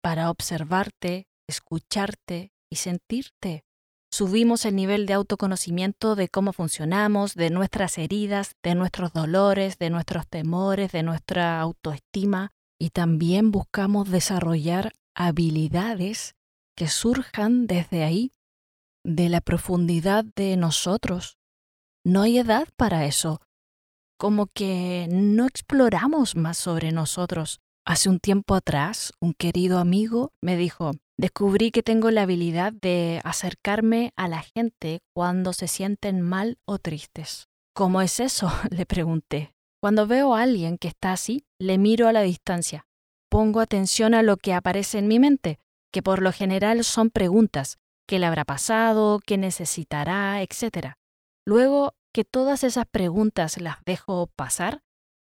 para 0.01 0.29
observarte, 0.29 1.29
escucharte 1.47 2.51
y 2.69 2.75
sentirte 2.75 3.63
subimos 4.11 4.65
el 4.65 4.75
nivel 4.75 5.05
de 5.05 5.13
autoconocimiento 5.13 6.15
de 6.15 6.27
cómo 6.27 6.51
funcionamos, 6.51 7.35
de 7.35 7.49
nuestras 7.49 7.97
heridas, 7.97 8.55
de 8.63 8.75
nuestros 8.75 9.13
dolores, 9.13 9.77
de 9.77 9.89
nuestros 9.89 10.27
temores, 10.27 10.91
de 10.91 11.03
nuestra 11.03 11.61
autoestima 11.61 12.51
y 12.79 12.91
también 12.91 13.51
buscamos 13.51 14.09
desarrollar 14.09 14.93
habilidades 15.15 16.35
que 16.75 16.87
surjan 16.87 17.67
desde 17.67 18.03
ahí, 18.03 18.31
de 19.03 19.29
la 19.29 19.41
profundidad 19.41 20.23
de 20.35 20.55
nosotros. 20.55 21.37
No 22.05 22.21
hay 22.21 22.37
edad 22.37 22.67
para 22.77 23.05
eso, 23.05 23.41
como 24.17 24.47
que 24.47 25.07
no 25.11 25.45
exploramos 25.45 26.35
más 26.35 26.57
sobre 26.57 26.91
nosotros. 26.91 27.59
Hace 27.85 28.09
un 28.09 28.19
tiempo 28.19 28.55
atrás, 28.55 29.13
un 29.19 29.33
querido 29.33 29.79
amigo 29.79 30.31
me 30.41 30.55
dijo, 30.55 30.91
descubrí 31.17 31.71
que 31.71 31.83
tengo 31.83 32.11
la 32.11 32.21
habilidad 32.23 32.71
de 32.71 33.19
acercarme 33.23 34.13
a 34.15 34.27
la 34.27 34.41
gente 34.41 34.99
cuando 35.13 35.53
se 35.53 35.67
sienten 35.67 36.21
mal 36.21 36.57
o 36.65 36.77
tristes. 36.77 37.47
¿Cómo 37.73 38.01
es 38.01 38.19
eso? 38.19 38.49
le 38.71 38.85
pregunté. 38.85 39.53
Cuando 39.81 40.07
veo 40.07 40.35
a 40.35 40.41
alguien 40.41 40.77
que 40.77 40.89
está 40.89 41.13
así, 41.13 41.45
le 41.57 41.77
miro 41.77 42.07
a 42.07 42.13
la 42.13 42.21
distancia. 42.21 42.85
Pongo 43.29 43.61
atención 43.61 44.13
a 44.13 44.23
lo 44.23 44.35
que 44.35 44.53
aparece 44.53 44.97
en 44.97 45.07
mi 45.07 45.19
mente, 45.19 45.59
que 45.91 46.03
por 46.03 46.21
lo 46.21 46.33
general 46.33 46.83
son 46.83 47.09
preguntas, 47.09 47.77
qué 48.05 48.19
le 48.19 48.25
habrá 48.25 48.43
pasado, 48.43 49.19
qué 49.25 49.37
necesitará, 49.37 50.41
etc. 50.41 50.95
Luego 51.45 51.95
que 52.13 52.25
todas 52.25 52.63
esas 52.63 52.85
preguntas 52.87 53.61
las 53.61 53.77
dejo 53.85 54.27
pasar, 54.35 54.81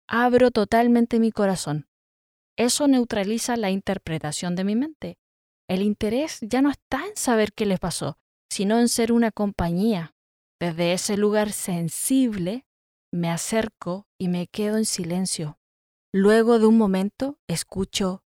abro 0.09 0.51
totalmente 0.51 1.19
mi 1.19 1.33
corazón. 1.33 1.89
Eso 2.57 2.89
neutraliza 2.89 3.57
la 3.57 3.71
interpretación 3.71 4.55
de 4.55 4.65
mi 4.65 4.77
mente. 4.77 5.19
El 5.69 5.83
interés 5.83 6.39
ya 6.41 6.63
no 6.63 6.71
está 6.71 7.07
en 7.07 7.17
saber 7.17 7.53
qué 7.53 7.67
les 7.67 7.79
pasó, 7.79 8.19
sino 8.49 8.79
en 8.79 8.89
ser 8.89 9.13
una 9.13 9.31
compañía. 9.31 10.15
Desde 10.59 10.93
ese 10.93 11.17
lugar 11.17 11.53
sensible 11.53 12.67
me 13.13 13.31
acerco 13.31 14.07
y 14.19 14.29
me 14.29 14.47
quedo 14.47 14.77
en 14.77 14.85
silencio. 14.85 15.59
Luego 16.13 16.59
de 16.59 16.67
un 16.67 16.77
momento 16.77 17.39
escucho, 17.49 18.23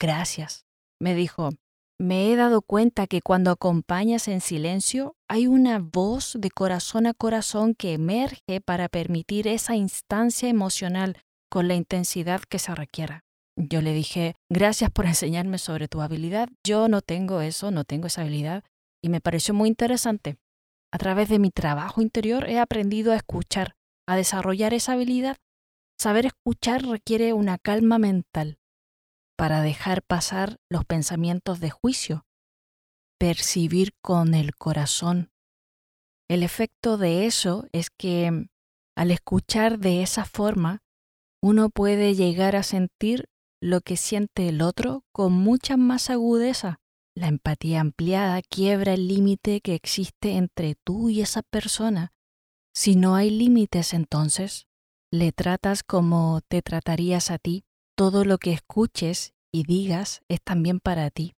gracias. 0.00 0.66
Me 1.00 1.14
dijo, 1.14 1.50
me 1.98 2.32
he 2.32 2.36
dado 2.36 2.62
cuenta 2.62 3.06
que 3.06 3.22
cuando 3.22 3.50
acompañas 3.50 4.26
en 4.28 4.40
silencio 4.40 5.16
hay 5.28 5.46
una 5.46 5.78
voz 5.78 6.36
de 6.38 6.50
corazón 6.50 7.06
a 7.06 7.14
corazón 7.14 7.74
que 7.74 7.92
emerge 7.92 8.60
para 8.60 8.88
permitir 8.88 9.46
esa 9.46 9.76
instancia 9.76 10.48
emocional 10.48 11.18
con 11.50 11.68
la 11.68 11.74
intensidad 11.74 12.40
que 12.42 12.58
se 12.58 12.74
requiera. 12.74 13.24
Yo 13.56 13.80
le 13.80 13.92
dije, 13.92 14.34
gracias 14.50 14.90
por 14.90 15.06
enseñarme 15.06 15.58
sobre 15.58 15.86
tu 15.86 16.00
habilidad. 16.00 16.48
Yo 16.64 16.88
no 16.88 17.00
tengo 17.00 17.40
eso, 17.40 17.70
no 17.70 17.84
tengo 17.84 18.08
esa 18.08 18.22
habilidad. 18.22 18.64
Y 19.02 19.08
me 19.08 19.20
pareció 19.20 19.54
muy 19.54 19.68
interesante. 19.68 20.36
A 20.92 20.98
través 20.98 21.28
de 21.28 21.38
mi 21.38 21.50
trabajo 21.50 22.02
interior 22.02 22.48
he 22.48 22.58
aprendido 22.58 23.12
a 23.12 23.16
escuchar, 23.16 23.76
a 24.06 24.16
desarrollar 24.16 24.74
esa 24.74 24.92
habilidad. 24.92 25.36
Saber 25.98 26.26
escuchar 26.26 26.84
requiere 26.84 27.32
una 27.32 27.58
calma 27.58 27.98
mental 27.98 28.58
para 29.36 29.62
dejar 29.62 30.02
pasar 30.02 30.58
los 30.70 30.84
pensamientos 30.84 31.60
de 31.60 31.70
juicio, 31.70 32.26
percibir 33.18 33.94
con 34.02 34.34
el 34.34 34.54
corazón. 34.54 35.30
El 36.28 36.42
efecto 36.42 36.96
de 36.96 37.26
eso 37.26 37.66
es 37.72 37.90
que 37.90 38.48
al 38.96 39.10
escuchar 39.10 39.78
de 39.78 40.02
esa 40.02 40.24
forma, 40.24 40.82
uno 41.42 41.68
puede 41.68 42.14
llegar 42.14 42.56
a 42.56 42.62
sentir 42.62 43.28
lo 43.60 43.80
que 43.80 43.96
siente 43.96 44.48
el 44.48 44.62
otro 44.62 45.04
con 45.12 45.32
mucha 45.32 45.76
más 45.76 46.10
agudeza. 46.10 46.80
La 47.16 47.28
empatía 47.28 47.80
ampliada 47.80 48.40
quiebra 48.42 48.94
el 48.94 49.08
límite 49.08 49.60
que 49.60 49.74
existe 49.74 50.36
entre 50.36 50.74
tú 50.74 51.10
y 51.10 51.20
esa 51.20 51.42
persona. 51.42 52.13
Si 52.74 52.96
no 52.96 53.14
hay 53.14 53.30
límites 53.30 53.94
entonces, 53.94 54.66
le 55.10 55.32
tratas 55.32 55.82
como 55.82 56.40
te 56.48 56.62
tratarías 56.62 57.30
a 57.30 57.38
ti. 57.38 57.64
Todo 57.96 58.24
lo 58.24 58.38
que 58.38 58.52
escuches 58.52 59.34
y 59.52 59.62
digas 59.62 60.22
es 60.28 60.40
también 60.42 60.80
para 60.80 61.10
ti. 61.10 61.34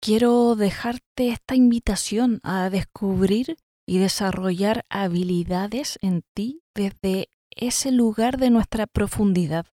Quiero 0.00 0.56
dejarte 0.56 1.28
esta 1.28 1.54
invitación 1.54 2.40
a 2.42 2.68
descubrir 2.68 3.56
y 3.86 3.98
desarrollar 3.98 4.84
habilidades 4.90 5.98
en 6.02 6.22
ti 6.34 6.62
desde 6.74 7.28
ese 7.50 7.92
lugar 7.92 8.36
de 8.36 8.50
nuestra 8.50 8.86
profundidad 8.86 9.66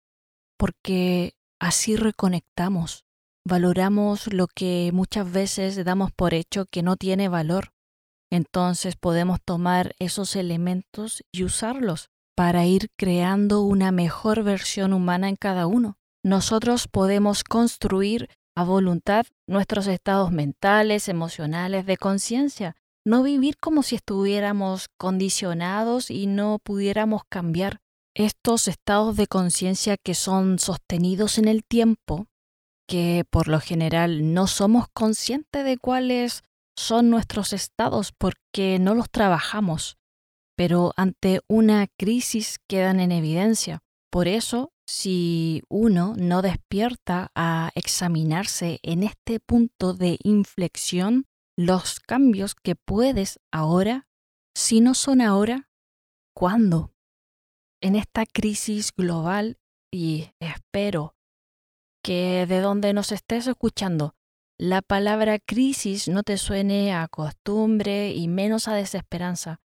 porque 0.57 1.35
así 1.61 1.97
reconectamos, 1.97 3.05
valoramos 3.45 4.33
lo 4.33 4.47
que 4.47 4.91
muchas 4.93 5.31
veces 5.31 5.85
damos 5.85 6.13
por 6.13 6.35
hecho 6.35 6.67
que 6.67 6.83
no 6.83 6.97
tiene 6.97 7.29
valor. 7.29 7.73
Entonces 8.37 8.97
podemos 8.97 9.39
tomar 9.43 9.95
esos 9.99 10.37
elementos 10.37 11.25
y 11.33 11.43
usarlos 11.43 12.11
para 12.37 12.67
ir 12.67 12.91
creando 12.99 13.63
una 13.63 13.93
mejor 13.93 14.43
versión 14.43 14.93
humana 14.93 15.31
en 15.31 15.37
cada 15.37 15.67
uno. 15.67 15.97
Nosotros 16.23 16.87
podemos 16.87 17.45
construir 17.45 18.29
a 18.55 18.63
voluntad 18.65 19.25
nuestros 19.49 19.87
estados 19.87 20.33
mentales, 20.33 21.09
emocionales, 21.09 21.87
de 21.87 21.97
conciencia, 21.97 22.77
no 23.07 23.23
vivir 23.23 23.57
como 23.57 23.83
si 23.83 23.97
estuviéramos 23.97 24.89
condicionados 24.99 26.11
y 26.11 26.27
no 26.27 26.59
pudiéramos 26.63 27.23
cambiar 27.31 27.81
estos 28.15 28.69
estados 28.69 29.17
de 29.17 29.29
conciencia 29.29 29.97
que 29.97 30.15
son 30.15 30.59
sostenidos 30.59 31.39
en 31.39 31.49
el 31.49 31.65
tiempo, 31.65 32.27
que 32.87 33.25
por 33.31 33.49
lo 33.49 33.61
general 33.61 34.35
no 34.35 34.47
somos 34.47 34.89
conscientes 34.93 35.65
de 35.65 35.79
cuáles 35.79 36.43
son 36.77 37.11
nuestros 37.11 37.53
estados 37.53 38.13
porque 38.13 38.79
no 38.79 38.95
los 38.95 39.11
trabajamos, 39.11 39.99
pero 40.57 40.93
ante 40.97 41.41
una 41.49 41.87
crisis 41.99 42.59
quedan 42.69 43.01
en 43.01 43.13
evidencia. 43.13 43.83
Por 44.11 44.29
eso, 44.29 44.73
si 44.87 45.63
uno 45.69 46.15
no 46.17 46.43
despierta 46.43 47.31
a 47.35 47.71
examinarse 47.75 48.79
en 48.83 49.03
este 49.03 49.41
punto 49.41 49.95
de 49.95 50.19
inflexión, 50.23 51.27
los 51.59 52.01
cambios 52.01 52.55
que 52.55 52.77
puedes 52.77 53.41
ahora, 53.51 54.07
si 54.55 54.81
no 54.81 54.95
son 54.95 55.21
ahora, 55.21 55.69
¿cuándo? 56.35 56.93
en 57.81 57.97
esta 57.97 58.27
crisis 58.27 58.93
global 58.95 59.59
y 59.93 60.31
espero 60.41 61.15
que 62.03 62.47
de 62.47 62.61
donde 62.61 62.93
nos 62.93 63.13
estés 63.13 63.47
escuchando, 63.47 64.15
la 64.59 64.81
palabra 64.81 65.39
crisis 65.39 66.09
no 66.09 66.23
te 66.23 66.39
suene 66.39 66.95
a 66.95 67.07
costumbre 67.09 68.13
y 68.13 68.27
menos 68.27 68.69
a 68.69 68.75
desesperanza. 68.75 69.61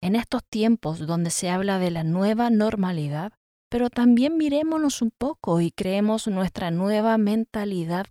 En 0.00 0.16
estos 0.16 0.42
tiempos 0.44 1.06
donde 1.06 1.30
se 1.30 1.48
habla 1.48 1.78
de 1.78 1.92
la 1.92 2.02
nueva 2.02 2.50
normalidad, 2.50 3.32
pero 3.68 3.88
también 3.88 4.36
mirémonos 4.36 5.00
un 5.00 5.12
poco 5.16 5.60
y 5.60 5.70
creemos 5.70 6.26
nuestra 6.26 6.72
nueva 6.72 7.16
mentalidad. 7.18 8.06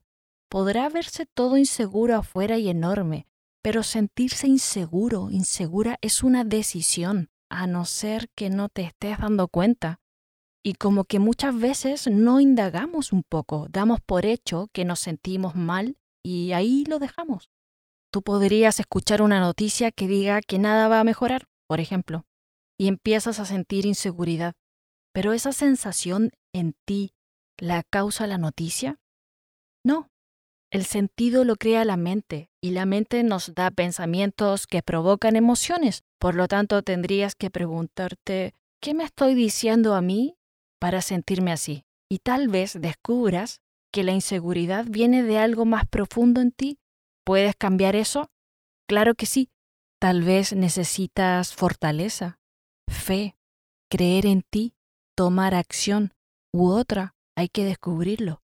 Podrá 0.49 0.87
verse 0.87 1.25
todo 1.25 1.57
inseguro 1.57 2.15
afuera 2.15 2.57
y 2.57 2.69
enorme, 2.69 3.27
pero 3.61 3.83
sentirse 3.83 4.47
inseguro, 4.47 5.29
insegura 5.31 5.97
es 6.01 6.23
una 6.23 6.45
decisión 6.45 7.29
a 7.49 7.67
no 7.67 7.83
ser 7.83 8.29
que 8.35 8.49
no 8.49 8.69
te 8.69 8.83
estés 8.83 9.17
dando 9.17 9.49
cuenta. 9.49 9.99
Y 10.63 10.75
como 10.75 11.03
que 11.03 11.19
muchas 11.19 11.59
veces 11.59 12.07
no 12.07 12.39
indagamos 12.39 13.11
un 13.11 13.23
poco, 13.23 13.67
damos 13.69 13.99
por 13.99 14.25
hecho 14.25 14.69
que 14.71 14.85
nos 14.85 14.99
sentimos 15.01 15.55
mal 15.55 15.97
y 16.23 16.51
ahí 16.53 16.85
lo 16.85 16.99
dejamos. 16.99 17.49
Tú 18.11 18.21
podrías 18.21 18.79
escuchar 18.79 19.21
una 19.21 19.39
noticia 19.39 19.91
que 19.91 20.07
diga 20.07 20.41
que 20.41 20.59
nada 20.59 20.87
va 20.87 20.99
a 20.99 21.05
mejorar, 21.05 21.47
por 21.67 21.79
ejemplo, 21.79 22.25
y 22.77 22.87
empiezas 22.87 23.39
a 23.39 23.45
sentir 23.45 23.85
inseguridad. 23.85 24.53
Pero 25.13 25.33
esa 25.33 25.53
sensación 25.53 26.31
en 26.53 26.73
ti 26.85 27.13
la 27.57 27.83
causa 27.83 28.27
la 28.27 28.37
noticia? 28.37 28.99
No, 29.85 30.09
el 30.71 30.85
sentido 30.85 31.43
lo 31.43 31.55
crea 31.57 31.85
la 31.85 31.97
mente 31.97 32.49
y 32.61 32.71
la 32.71 32.85
mente 32.85 33.23
nos 33.23 33.53
da 33.53 33.71
pensamientos 33.71 34.67
que 34.67 34.81
provocan 34.81 35.35
emociones. 35.35 36.03
Por 36.17 36.35
lo 36.35 36.47
tanto, 36.47 36.81
tendrías 36.81 37.35
que 37.35 37.49
preguntarte, 37.49 38.55
¿qué 38.81 38.93
me 38.93 39.03
estoy 39.03 39.35
diciendo 39.35 39.95
a 39.95 40.01
mí 40.01 40.37
para 40.79 41.01
sentirme 41.01 41.51
así? 41.51 41.83
Y 42.09 42.19
tal 42.19 42.47
vez 42.47 42.77
descubras 42.79 43.61
que 43.91 44.03
la 44.03 44.11
inseguridad 44.11 44.85
viene 44.87 45.23
de 45.23 45.37
algo 45.37 45.65
más 45.65 45.87
profundo 45.87 46.41
en 46.41 46.51
ti. 46.51 46.79
¿Puedes 47.25 47.55
cambiar 47.55 47.95
eso? 47.95 48.31
Claro 48.87 49.15
que 49.15 49.25
sí. 49.25 49.49
Tal 49.99 50.23
vez 50.23 50.53
necesitas 50.53 51.53
fortaleza, 51.53 52.39
fe, 52.89 53.35
creer 53.89 54.25
en 54.25 54.41
ti, 54.41 54.73
tomar 55.15 55.53
acción 55.53 56.13
u 56.51 56.69
otra. 56.69 57.15
Hay 57.35 57.49
que 57.49 57.63
descubrirlo 57.63 58.41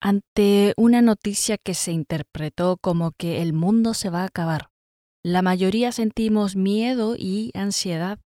ante 0.00 0.74
una 0.76 1.02
noticia 1.02 1.58
que 1.58 1.74
se 1.74 1.92
interpretó 1.92 2.76
como 2.76 3.12
que 3.12 3.42
el 3.42 3.52
mundo 3.52 3.94
se 3.94 4.10
va 4.10 4.22
a 4.22 4.26
acabar. 4.26 4.70
La 5.24 5.42
mayoría 5.42 5.90
sentimos 5.90 6.54
miedo 6.54 7.16
y 7.18 7.50
ansiedad, 7.54 8.20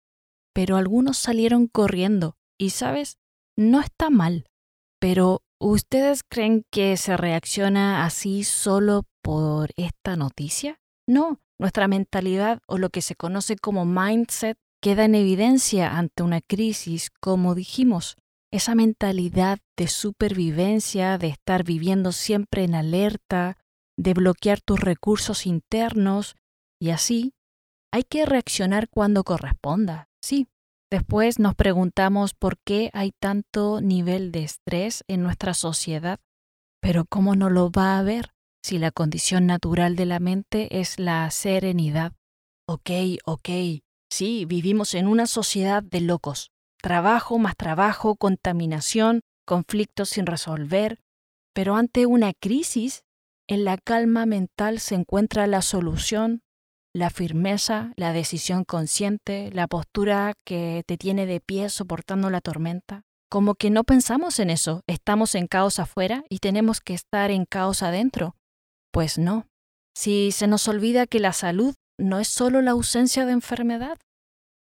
pero 0.53 0.77
algunos 0.77 1.17
salieron 1.17 1.69
corriendo 1.69 2.37
y, 2.59 2.71
¿sabes? 2.71 3.17
No 3.57 3.81
está 3.81 4.11
mal, 4.11 4.45
pero 4.99 5.43
¿ustedes 5.61 6.23
creen 6.29 6.65
que 6.71 6.97
se 6.97 7.17
reacciona 7.17 8.05
así 8.05 8.45
solo 8.45 9.05
por 9.23 9.71
esta 9.77 10.17
noticia? 10.17 10.81
No, 11.07 11.41
nuestra 11.59 11.87
mentalidad 11.87 12.61
o 12.67 12.79
lo 12.79 12.91
que 12.91 13.03
se 13.03 13.15
conoce 13.15 13.57
como 13.57 13.85
mindset 13.85 14.57
queda 14.83 15.05
en 15.05 15.15
evidencia 15.15 15.97
ante 15.97 16.23
una 16.23 16.41
crisis, 16.41 17.11
como 17.21 17.55
dijimos 17.55 18.17
esa 18.51 18.75
mentalidad 18.75 19.59
de 19.77 19.87
supervivencia, 19.87 21.19
de 21.19 21.29
estar 21.29 21.63
viviendo 21.63 22.11
siempre 22.13 22.65
en 22.65 22.75
alerta, 22.75 23.59
de 23.97 24.15
bloquear 24.15 24.61
tus 24.61 24.81
recursos 24.81 25.47
internos 25.47 26.35
y 26.81 26.91
así, 26.91 27.35
hay 27.93 28.03
que 28.05 28.25
reaccionar 28.25 28.89
cuando 28.89 29.23
corresponda, 29.25 30.09
sí. 30.23 30.49
Después 30.91 31.39
nos 31.39 31.55
preguntamos 31.55 32.35
por 32.35 32.59
qué 32.65 32.91
hay 32.93 33.13
tanto 33.13 33.81
nivel 33.81 34.33
de 34.33 34.45
estrés 34.45 35.05
en 35.09 35.23
nuestra 35.23 35.55
sociedad, 35.55 36.19
pero 36.81 37.05
¿cómo 37.05 37.37
no 37.37 37.49
lo 37.51 37.71
va 37.71 37.95
a 37.95 37.99
haber 37.99 38.33
si 38.63 38.79
la 38.79 38.91
condición 38.91 39.47
natural 39.47 39.97
de 39.97 40.07
la 40.07 40.19
mente 40.19 40.81
es 40.81 40.99
la 40.99 41.31
serenidad? 41.31 42.13
Ok, 42.67 42.91
ok, 43.25 43.49
sí, 44.11 44.45
vivimos 44.47 44.95
en 44.95 45.07
una 45.07 45.27
sociedad 45.27 45.83
de 45.83 46.01
locos, 46.01 46.51
Trabajo 46.83 47.39
más 47.39 47.57
trabajo, 47.57 48.17
contaminación, 48.17 49.21
conflictos 49.45 50.09
sin 50.11 50.25
resolver. 50.27 50.99
Pero 51.55 51.77
ante 51.77 52.07
una 52.07 52.33
crisis, 52.33 53.03
en 53.49 53.65
la 53.65 53.77
calma 53.77 54.25
mental 54.25 54.81
se 54.81 54.95
encuentra 54.95 55.47
la 55.47 55.61
solución, 55.61 56.43
la 56.93 57.11
firmeza, 57.11 57.93
la 57.97 58.13
decisión 58.13 58.65
consciente, 58.65 59.51
la 59.53 59.67
postura 59.67 60.35
que 60.45 60.83
te 60.87 60.97
tiene 60.97 61.27
de 61.27 61.41
pie 61.41 61.69
soportando 61.69 62.31
la 62.31 62.41
tormenta. 62.41 63.03
Como 63.31 63.55
que 63.55 63.71
no 63.71 63.85
pensamos 63.85 64.41
en 64.41 64.51
eso, 64.51 64.83
estamos 64.89 65.35
en 65.35 65.47
caos 65.47 65.79
afuera 65.79 66.25
y 66.29 66.39
tenemos 66.39 66.81
que 66.81 66.95
estar 66.95 67.31
en 67.31 67.45
caos 67.45 67.83
adentro. 67.83 68.35
Pues 68.93 69.19
no. 69.19 69.47
Si 69.95 70.33
se 70.33 70.49
nos 70.49 70.67
olvida 70.67 71.07
que 71.07 71.21
la 71.21 71.33
salud 71.33 71.75
no 71.97 72.19
es 72.19 72.29
solo 72.29 72.61
la 72.61 72.73
ausencia 72.73 73.27
de 73.27 73.33
enfermedad, 73.33 73.99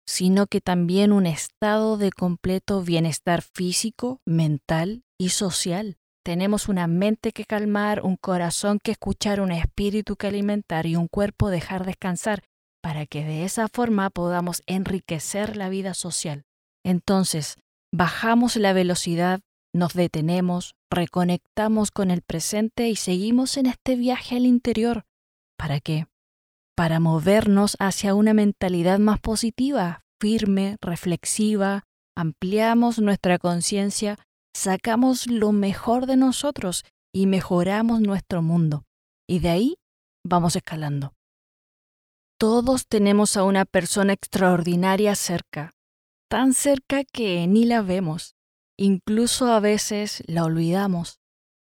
sino 0.07 0.47
que 0.47 0.61
también 0.61 1.13
un 1.13 1.25
estado 1.25 1.97
de 1.97 2.11
completo 2.11 2.83
bienestar 2.83 3.43
físico, 3.43 4.21
mental 4.27 5.05
y 5.19 5.31
social. 5.31 5.97
Tenemos 6.23 6.69
una 6.69 6.87
mente 6.87 7.33
que 7.33 7.45
calmar, 7.45 8.03
un 8.03 8.17
corazón 8.17 8.79
que 8.83 8.93
escuchar, 8.93 9.41
un 9.41 9.53
espíritu 9.53 10.17
que 10.17 10.27
alimentar 10.27 10.87
y 10.87 10.97
un 10.97 11.09
cuerpo 11.09 11.49
dejar 11.49 11.87
descansar 11.87 12.43
para 12.83 13.07
que 13.07 13.25
de 13.25 13.45
esa 13.45 13.69
forma 13.69 14.11
podamos 14.11 14.63
enriquecer 14.67 15.57
la 15.57 15.69
vida 15.69 15.95
social. 15.95 16.45
Entonces, 16.85 17.57
bajamos 17.93 18.57
la 18.57 18.73
velocidad, 18.73 19.41
nos 19.75 19.95
detenemos, 19.95 20.75
reconectamos 20.91 21.91
con 21.91 22.11
el 22.11 22.23
presente 22.23 22.89
y 22.89 22.97
seguimos 22.97 23.57
en 23.57 23.67
este 23.67 23.97
viaje 23.97 24.37
al 24.37 24.47
interior. 24.47 25.05
¿Para 25.57 25.81
qué? 25.81 26.07
Para 26.75 27.01
movernos 27.01 27.77
hacia 27.79 28.15
una 28.15 28.35
mentalidad 28.35 28.99
más 28.99 29.21
positiva, 29.21 30.03
firme, 30.21 30.77
reflexiva, 30.81 31.85
ampliamos 32.17 32.99
nuestra 32.99 33.39
conciencia 33.39 34.19
sacamos 34.55 35.27
lo 35.27 35.53
mejor 35.53 36.07
de 36.07 36.17
nosotros 36.17 36.85
y 37.13 37.27
mejoramos 37.27 38.01
nuestro 38.01 38.43
mundo. 38.43 38.85
Y 39.29 39.41
de 39.41 39.51
ahí 39.51 39.75
vamos 40.25 40.57
escalando. 40.57 41.15
Todos 42.39 42.87
tenemos 42.87 43.37
a 43.37 43.45
una 43.45 43.65
persona 43.65 44.15
extraordinaria 44.15 45.15
cerca, 45.15 45.75
tan 46.29 46.55
cerca 46.55 47.05
que 47.05 47.47
ni 47.47 47.65
la 47.65 47.83
vemos, 47.83 48.35
incluso 48.79 49.53
a 49.53 49.61
veces 49.61 50.23
la 50.27 50.45
olvidamos. 50.45 51.21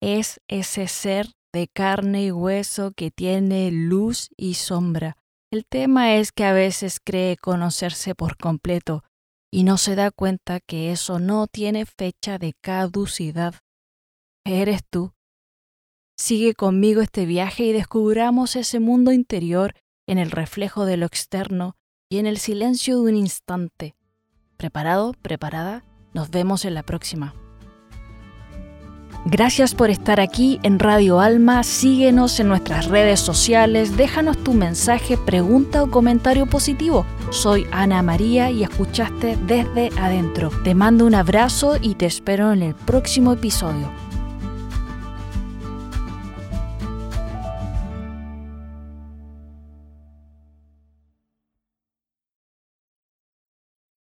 Es 0.01 0.39
ese 0.47 0.87
ser 0.87 1.31
de 1.53 1.67
carne 1.67 2.25
y 2.25 2.31
hueso 2.31 2.91
que 2.95 3.11
tiene 3.11 3.71
luz 3.71 4.29
y 4.37 4.53
sombra. 4.53 5.17
El 5.51 5.65
tema 5.65 6.15
es 6.15 6.31
que 6.31 6.45
a 6.45 6.53
veces 6.53 6.99
cree 7.03 7.37
conocerse 7.37 8.15
por 8.15 8.37
completo 8.37 9.03
y 9.51 9.63
no 9.63 9.77
se 9.77 9.95
da 9.95 10.11
cuenta 10.11 10.59
que 10.61 10.91
eso 10.91 11.19
no 11.19 11.47
tiene 11.47 11.85
fecha 11.85 12.37
de 12.37 12.53
caducidad. 12.61 13.55
Eres 14.45 14.81
tú. 14.89 15.11
Sigue 16.17 16.53
conmigo 16.53 17.01
este 17.01 17.25
viaje 17.25 17.65
y 17.65 17.73
descubramos 17.73 18.55
ese 18.55 18.79
mundo 18.79 19.11
interior 19.11 19.75
en 20.07 20.17
el 20.17 20.31
reflejo 20.31 20.85
de 20.85 20.97
lo 20.97 21.05
externo 21.05 21.75
y 22.09 22.17
en 22.19 22.25
el 22.25 22.37
silencio 22.37 22.95
de 22.95 23.11
un 23.11 23.15
instante. 23.17 23.95
¿Preparado? 24.57 25.13
¿Preparada? 25.21 25.83
Nos 26.13 26.29
vemos 26.29 26.65
en 26.65 26.73
la 26.73 26.83
próxima. 26.83 27.33
Gracias 29.25 29.75
por 29.75 29.91
estar 29.91 30.19
aquí 30.19 30.59
en 30.63 30.79
Radio 30.79 31.19
Alma, 31.19 31.61
síguenos 31.63 32.39
en 32.39 32.47
nuestras 32.47 32.87
redes 32.87 33.19
sociales, 33.19 33.95
déjanos 33.95 34.43
tu 34.43 34.53
mensaje, 34.53 35.15
pregunta 35.15 35.83
o 35.83 35.91
comentario 35.91 36.47
positivo. 36.47 37.05
Soy 37.29 37.67
Ana 37.71 38.01
María 38.01 38.49
y 38.49 38.63
escuchaste 38.63 39.37
desde 39.45 39.91
adentro. 39.99 40.49
Te 40.63 40.73
mando 40.73 41.05
un 41.05 41.13
abrazo 41.13 41.77
y 41.79 41.95
te 41.95 42.07
espero 42.07 42.51
en 42.51 42.63
el 42.63 42.73
próximo 42.73 43.33
episodio. 43.33 44.00